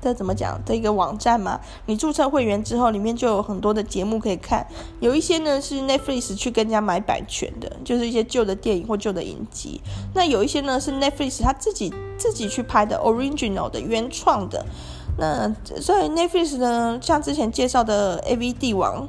[0.00, 1.60] 这怎么讲的一个网站嘛。
[1.84, 4.66] 你注册会员之后，里面就有很多的节目可以看。
[5.00, 9.82] 有一些呢是 Netflix 去跟人家买版权的，就是一些旧的电影或旧的影集。
[10.14, 14.64] 那有一些呢是 Netflix 他自己自己去拍的 original 的原创的。
[15.18, 19.06] 那所以 Netflix 呢，像之前介绍的 AV 帝王。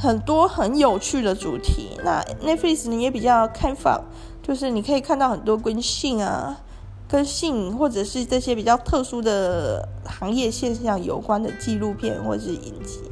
[0.00, 4.02] 很多很有趣的主题，那 Netflix 呢也比较开放，
[4.42, 6.58] 就是你可以看到很多跟性啊、
[7.06, 13.02] 跟性或者是这些比较特殊的行业现象有关的纪录片或者是影集，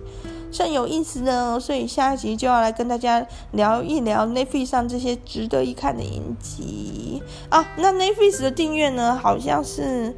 [0.51, 1.61] 甚有意思呢。
[1.61, 7.69] 所以下一集就要来跟大家聊一聊 Netflix 上这些值得一看的影集啊。
[7.77, 10.17] 那 Netflix 的订阅呢，好像是，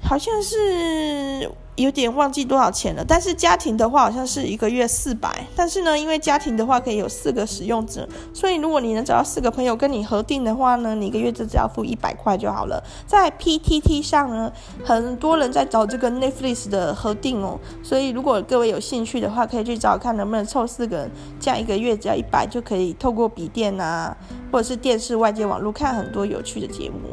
[0.00, 1.50] 好像是。
[1.80, 12.82] 有点忘记多少钱了，但是家庭的话好像是一个月四百，但是呢，因为家庭的话可以有四个使用者，所以如果你能找到四个朋友跟你合订的话呢，你一个月就只要付一百块就好了。
[13.06, 14.52] 在 PTT 上呢，
[14.84, 21.10] 很多人在找这个 Netflix 的合订哦，所以如果各位有兴趣的话，可以去找看能不能凑四个人，
[21.40, 24.16] 这样一个月只要一百就可以透过笔电啊，
[24.52, 27.08] 或者是电视外接网络看很多有趣的节目。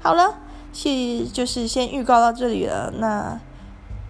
[0.00, 0.34] 好了，
[0.72, 3.40] 是就是先预告到这里了，那。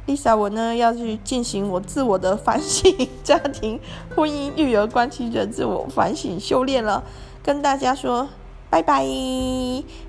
[0.06, 3.78] Lisa，我呢要去进行我自我的反省，家庭、
[4.16, 7.04] 婚姻、育儿关系的自我反省修炼了，
[7.42, 8.28] 跟大家说
[8.68, 9.06] 拜拜。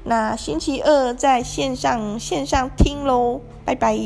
[0.03, 3.99] 那星期二在线上线上听喽，拜拜。